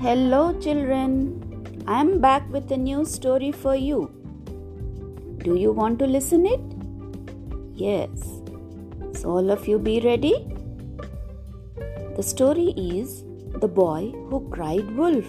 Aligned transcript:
Hello, 0.00 0.56
children. 0.60 1.82
I 1.88 2.00
am 2.00 2.20
back 2.20 2.48
with 2.52 2.70
a 2.70 2.76
new 2.76 3.04
story 3.04 3.50
for 3.50 3.74
you. 3.74 4.08
Do 5.38 5.56
you 5.56 5.72
want 5.72 5.98
to 5.98 6.06
listen 6.06 6.46
it? 6.46 6.60
Yes. 7.74 8.40
So 9.12 9.30
all 9.30 9.50
of 9.50 9.66
you 9.66 9.76
be 9.76 9.98
ready. 9.98 10.46
The 12.14 12.22
story 12.22 12.74
is 12.76 13.24
The 13.56 13.66
Boy 13.66 14.12
Who 14.28 14.48
Cried 14.50 14.88
Wolf. 14.96 15.26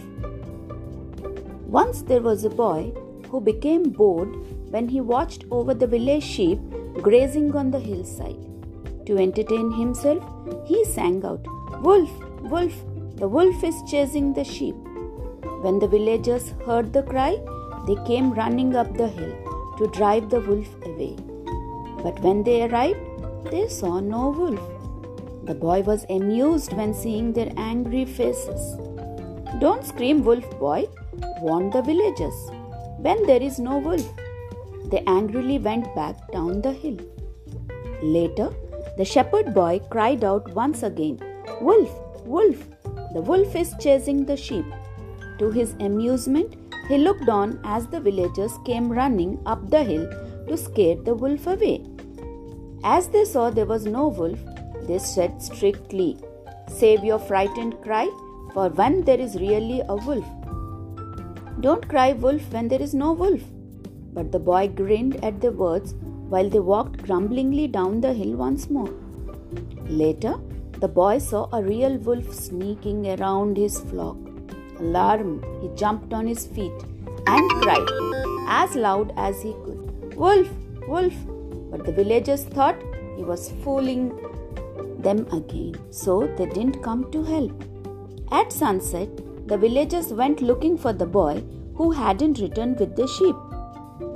Once 1.66 2.04
there 2.04 2.22
was 2.22 2.44
a 2.44 2.52
boy 2.52 2.94
who 3.32 3.42
became 3.42 3.90
bored 3.90 4.36
when 4.70 4.88
he 4.88 5.02
watched 5.02 5.46
over 5.50 5.74
the 5.74 5.88
village 5.88 6.24
sheep 6.24 6.60
grazing 7.02 7.56
on 7.56 7.72
the 7.72 7.80
hillside. 7.80 8.38
To 9.08 9.18
entertain 9.18 9.72
himself, 9.72 10.24
he 10.68 10.86
sang 10.86 11.26
out, 11.26 11.44
Wolf, 11.82 12.12
Wolf, 12.44 12.84
the 13.20 13.28
wolf 13.28 13.64
is 13.66 13.78
chasing 13.92 14.34
the 14.34 14.44
sheep. 14.44 14.76
When 15.64 15.78
the 15.80 15.88
villagers 15.88 16.54
heard 16.66 16.94
the 16.94 17.04
cry, 17.04 17.38
they 17.86 17.98
came 18.08 18.32
running 18.32 18.76
up 18.78 18.96
the 18.96 19.10
hill 19.10 19.34
to 19.78 19.88
drive 19.88 20.30
the 20.30 20.40
wolf 20.40 20.70
away. 20.86 21.18
But 22.04 22.22
when 22.22 22.44
they 22.44 22.64
arrived, 22.64 23.52
they 23.52 23.68
saw 23.68 24.00
no 24.00 24.30
wolf. 24.30 24.62
The 25.44 25.54
boy 25.54 25.82
was 25.82 26.06
amused 26.10 26.72
when 26.74 26.94
seeing 26.94 27.34
their 27.34 27.52
angry 27.58 28.06
faces. 28.06 28.78
Don't 29.60 29.86
scream, 29.86 30.24
wolf 30.24 30.50
boy, 30.58 30.88
warned 31.42 31.74
the 31.74 31.82
villagers. 31.82 32.40
When 33.00 33.26
there 33.26 33.42
is 33.42 33.60
no 33.60 33.80
wolf, 33.80 34.08
they 34.92 35.04
angrily 35.08 35.60
went 35.60 35.94
back 35.94 36.32
down 36.32 36.62
the 36.62 36.72
hill. 36.72 36.98
Later, 38.02 38.50
the 38.98 39.04
shepherd 39.04 39.54
boy 39.54 39.82
cried 39.90 40.24
out 40.24 40.54
once 40.54 40.84
again, 40.84 41.20
Wolf, 41.62 41.92
wolf, 42.26 42.66
the 43.14 43.22
wolf 43.22 43.56
is 43.56 43.74
chasing 43.80 44.26
the 44.26 44.38
sheep. 44.38 44.66
To 45.40 45.52
his 45.52 45.74
amusement, 45.80 46.56
he 46.88 46.98
looked 46.98 47.30
on 47.30 47.60
as 47.64 47.88
the 47.88 48.00
villagers 48.00 48.54
came 48.66 48.92
running 48.92 49.40
up 49.46 49.70
the 49.70 49.84
hill 49.84 50.10
to 50.48 50.58
scare 50.58 50.96
the 50.96 51.14
wolf 51.14 51.48
away. 51.48 51.86
As 52.84 53.08
they 53.10 53.26
saw 53.26 53.50
there 53.50 53.66
was 53.66 53.86
no 53.86 54.08
wolf, 54.08 54.40
they 54.88 55.00
said 55.00 55.42
strictly, 55.42 56.18
Save 56.68 57.04
your 57.04 57.20
frightened 57.20 57.82
cry, 57.82 58.10
for 58.54 58.70
when 58.70 59.04
there 59.04 59.20
is 59.20 59.36
really 59.36 59.82
a 59.88 59.96
wolf. 59.96 60.26
Don't 61.62 61.88
cry 61.88 62.14
wolf 62.14 62.42
when 62.54 62.68
there 62.68 62.82
is 62.82 62.94
no 62.94 63.12
wolf. 63.12 63.42
But 64.14 64.32
the 64.32 64.40
boy 64.40 64.70
grinned 64.70 65.24
at 65.24 65.42
the 65.42 65.52
words 65.52 65.94
while 66.30 66.50
they 66.50 66.60
walked 66.60 67.04
grumblingly 67.04 67.68
down 67.68 68.02
the 68.02 68.14
hill 68.14 68.36
once 68.36 68.70
more. 68.70 68.94
Later, 69.88 70.36
the 70.82 70.88
boy 70.88 71.18
saw 71.18 71.48
a 71.52 71.62
real 71.62 71.98
wolf 71.98 72.34
sneaking 72.34 73.08
around 73.14 73.58
his 73.58 73.80
flock. 73.80 74.18
Alarmed, 74.80 75.44
he 75.62 75.70
jumped 75.76 76.14
on 76.14 76.26
his 76.26 76.46
feet 76.48 76.80
and 77.28 77.50
cried 77.62 77.90
as 78.48 78.76
loud 78.76 79.14
as 79.18 79.42
he 79.42 79.54
could, 79.66 80.16
Wolf! 80.16 80.48
Wolf! 80.88 81.14
But 81.72 81.86
the 81.86 81.92
villagers 81.92 82.46
thought 82.46 82.82
he 83.18 83.24
was 83.24 83.52
fooling 83.64 84.10
them 85.02 85.28
again, 85.34 85.76
so 85.92 86.28
they 86.38 86.46
didn't 86.46 86.82
come 86.82 87.12
to 87.12 87.24
help. 87.24 87.64
At 88.32 88.52
sunset, 88.52 89.10
the 89.48 89.58
villagers 89.58 90.14
went 90.14 90.42
looking 90.42 90.78
for 90.78 90.94
the 90.94 91.06
boy 91.06 91.44
who 91.76 91.92
hadn't 91.92 92.40
returned 92.40 92.80
with 92.80 92.96
the 92.96 93.08
sheep. 93.08 93.36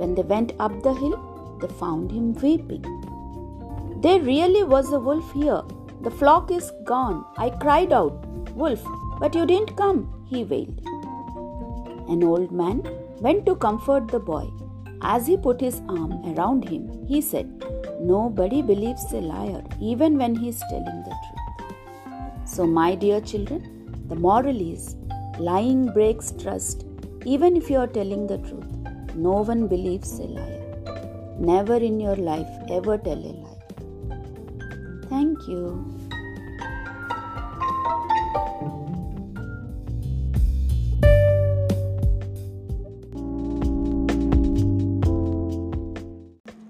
When 0.00 0.14
they 0.14 0.22
went 0.22 0.52
up 0.58 0.82
the 0.82 0.94
hill, 0.94 1.58
they 1.60 1.68
found 1.68 2.10
him 2.10 2.34
weeping. 2.34 2.84
There 4.00 4.20
really 4.20 4.64
was 4.64 4.92
a 4.92 4.98
wolf 4.98 5.32
here. 5.32 5.62
The 6.04 6.10
flock 6.10 6.50
is 6.50 6.70
gone. 6.84 7.24
I 7.38 7.48
cried 7.48 7.92
out, 7.92 8.26
Wolf, 8.54 8.82
but 9.20 9.34
you 9.34 9.46
didn't 9.46 9.74
come, 9.76 10.00
he 10.28 10.44
wailed. 10.44 10.80
An 12.08 12.22
old 12.22 12.52
man 12.52 12.82
went 13.20 13.46
to 13.46 13.54
comfort 13.56 14.08
the 14.08 14.20
boy. 14.20 14.46
As 15.00 15.26
he 15.26 15.36
put 15.36 15.60
his 15.60 15.80
arm 15.88 16.12
around 16.32 16.68
him, 16.68 17.06
he 17.06 17.20
said, 17.20 17.48
Nobody 18.00 18.60
believes 18.60 19.04
a 19.12 19.22
liar, 19.32 19.62
even 19.80 20.18
when 20.18 20.36
he 20.36 20.50
is 20.50 20.62
telling 20.68 21.00
the 21.08 21.16
truth. 21.24 22.48
So, 22.54 22.66
my 22.66 22.94
dear 22.94 23.22
children, 23.22 23.62
the 24.08 24.14
moral 24.14 24.60
is 24.60 24.96
lying 25.38 25.86
breaks 25.92 26.32
trust, 26.32 26.84
even 27.24 27.56
if 27.56 27.70
you 27.70 27.78
are 27.78 27.86
telling 27.86 28.26
the 28.26 28.38
truth. 28.38 29.14
No 29.14 29.42
one 29.52 29.66
believes 29.68 30.18
a 30.18 30.24
liar. 30.24 31.36
Never 31.38 31.76
in 31.76 31.98
your 31.98 32.16
life 32.16 32.50
ever 32.70 32.98
tell 32.98 33.18
a 33.18 33.34
lie. 33.42 33.53
Thank 35.14 35.46
you. 35.46 35.64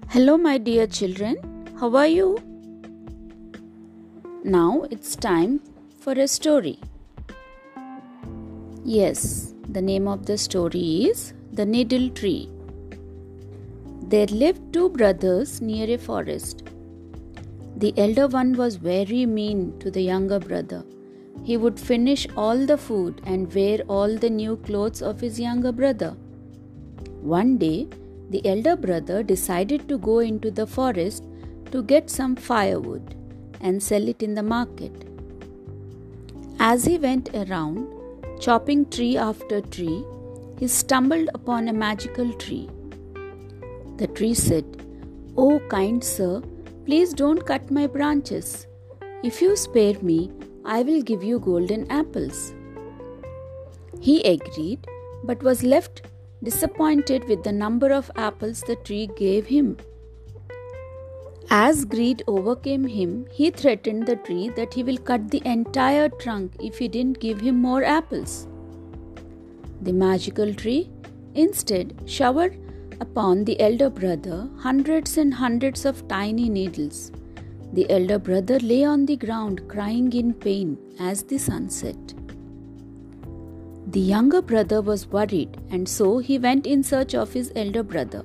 Hello, 0.09 0.37
my 0.37 0.59
dear 0.59 0.85
children. 0.85 1.37
How 1.79 1.89
are 1.95 2.05
you? 2.05 2.37
Now 4.43 4.83
it's 4.91 5.15
time 5.15 5.59
for 5.99 6.13
a 6.13 6.27
story. 6.27 6.77
Yes, 8.83 9.55
the 9.67 9.81
name 9.81 10.07
of 10.07 10.27
the 10.27 10.37
story 10.37 10.85
is 11.09 11.33
The 11.51 11.65
Needle 11.65 12.09
Tree. 12.11 12.47
There 14.03 14.27
lived 14.27 14.71
two 14.71 14.89
brothers 14.89 15.59
near 15.61 15.89
a 15.89 15.97
forest. 15.97 16.61
The 17.85 17.93
elder 17.99 18.27
one 18.27 18.53
was 18.53 18.77
very 18.77 19.27
mean 19.27 19.77
to 19.77 19.91
the 19.91 20.01
younger 20.01 20.39
brother. 20.39 20.83
He 21.43 21.55
would 21.55 21.79
finish 21.79 22.25
all 22.35 22.65
the 22.65 22.79
food 22.79 23.21
and 23.27 23.53
wear 23.53 23.81
all 23.87 24.15
the 24.17 24.29
new 24.31 24.55
clothes 24.57 25.03
of 25.03 25.19
his 25.19 25.39
younger 25.39 25.71
brother. 25.71 26.15
One 27.21 27.59
day, 27.59 27.87
the 28.31 28.43
elder 28.43 28.75
brother 28.75 29.21
decided 29.21 29.87
to 29.87 29.99
go 29.99 30.17
into 30.17 30.49
the 30.49 30.65
forest 30.65 31.25
to 31.69 31.83
get 31.83 32.09
some 32.09 32.35
firewood 32.35 33.13
and 33.61 33.83
sell 33.83 34.07
it 34.07 34.23
in 34.23 34.33
the 34.33 34.41
market. 34.41 35.07
As 36.57 36.85
he 36.85 36.97
went 36.97 37.29
around, 37.35 37.87
chopping 38.39 38.89
tree 38.89 39.15
after 39.15 39.61
tree, 39.61 40.03
he 40.57 40.67
stumbled 40.67 41.29
upon 41.35 41.67
a 41.67 41.79
magical 41.85 42.33
tree. 42.33 42.67
The 43.97 44.07
tree 44.07 44.33
said, 44.33 44.65
Oh, 45.37 45.59
kind 45.69 46.03
sir, 46.03 46.41
please 46.85 47.13
don't 47.13 47.45
cut 47.45 47.71
my 47.71 47.87
branches. 47.87 48.67
If 49.23 49.41
you 49.41 49.55
spare 49.55 49.99
me, 50.01 50.31
I 50.63 50.83
will 50.83 51.01
give 51.01 51.23
you 51.23 51.39
golden 51.39 51.89
apples. 51.91 52.53
He 53.99 54.21
agreed, 54.23 54.85
but 55.23 55.41
was 55.41 55.63
left 55.63 56.03
disappointed 56.43 57.27
with 57.27 57.43
the 57.43 57.51
number 57.51 57.91
of 57.91 58.11
apples 58.15 58.61
the 58.61 58.75
tree 58.75 59.09
gave 59.15 59.47
him. 59.47 59.77
As 61.49 61.85
greed 61.85 62.23
overcame 62.27 62.85
him, 62.85 63.25
he 63.31 63.49
threatened 63.49 64.05
the 64.05 64.17
tree 64.17 64.49
that 64.49 64.73
he 64.73 64.83
will 64.83 64.97
cut 64.97 65.31
the 65.31 65.41
entire 65.45 66.09
trunk 66.09 66.53
if 66.59 66.77
he 66.77 66.87
didn't 66.87 67.19
give 67.19 67.41
him 67.41 67.61
more 67.61 67.83
apples. 67.83 68.47
The 69.81 69.93
magical 69.93 70.53
tree 70.53 70.91
instead 71.33 71.95
showered 72.05 72.57
upon 72.99 73.43
the 73.43 73.59
elder 73.59 73.89
brother 73.89 74.49
hundreds 74.59 75.17
and 75.17 75.33
hundreds 75.33 75.85
of 75.85 76.07
tiny 76.07 76.49
needles. 76.49 77.11
The 77.73 77.89
elder 77.89 78.19
brother 78.19 78.59
lay 78.59 78.83
on 78.83 79.05
the 79.05 79.17
ground 79.17 79.67
crying 79.67 80.13
in 80.13 80.33
pain 80.33 80.77
as 80.99 81.23
the 81.23 81.37
sun 81.37 81.69
set. 81.69 82.13
The 83.87 83.99
younger 83.99 84.41
brother 84.41 84.81
was 84.81 85.07
worried, 85.07 85.57
and 85.69 85.87
so 85.87 86.17
he 86.19 86.39
went 86.39 86.65
in 86.65 86.83
search 86.83 87.13
of 87.13 87.33
his 87.33 87.51
elder 87.55 87.83
brother. 87.83 88.23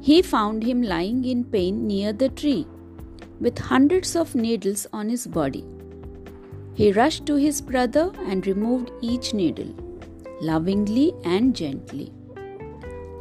He 0.00 0.22
found 0.22 0.62
him 0.62 0.82
lying 0.82 1.24
in 1.24 1.44
pain 1.44 1.86
near 1.86 2.12
the 2.12 2.28
tree, 2.28 2.66
with 3.40 3.58
hundreds 3.58 4.14
of 4.16 4.34
needles 4.34 4.86
on 4.92 5.08
his 5.08 5.26
body. 5.26 5.64
He 6.74 6.92
rushed 6.92 7.26
to 7.26 7.34
his 7.34 7.60
brother 7.60 8.12
and 8.26 8.46
removed 8.46 8.90
each 9.00 9.34
needle, 9.34 9.74
lovingly 10.40 11.12
and 11.24 11.54
gently. 11.54 12.12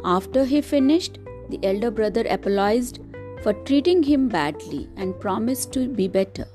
After 0.04 0.46
he 0.46 0.62
finished, 0.62 1.20
the 1.50 1.60
elder 1.64 1.92
brother 1.92 2.26
apologized 2.30 3.00
for 3.44 3.54
treating 3.54 4.04
him 4.04 4.30
badly 4.30 4.88
and 4.96 5.20
promised 5.20 5.74
to 5.74 5.88
be 5.88 6.08
better. 6.08 6.46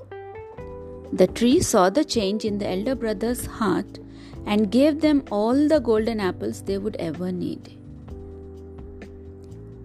The 1.13 1.27
tree 1.27 1.59
saw 1.61 1.89
the 1.89 2.03
change 2.03 2.45
in 2.45 2.57
the 2.57 2.67
elder 2.67 2.95
brother's 2.95 3.45
heart 3.45 3.99
and 4.45 4.71
gave 4.71 5.01
them 5.01 5.23
all 5.31 5.67
the 5.67 5.79
golden 5.79 6.19
apples 6.19 6.61
they 6.63 6.77
would 6.77 6.95
ever 6.97 7.31
need. 7.31 7.77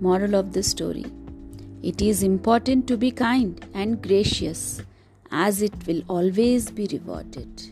Moral 0.00 0.34
of 0.34 0.52
the 0.52 0.62
story 0.62 1.06
It 1.82 2.02
is 2.02 2.22
important 2.22 2.86
to 2.88 2.96
be 2.96 3.10
kind 3.10 3.66
and 3.74 4.02
gracious, 4.02 4.82
as 5.30 5.62
it 5.62 5.74
will 5.86 6.02
always 6.08 6.70
be 6.70 6.86
rewarded. 6.92 7.70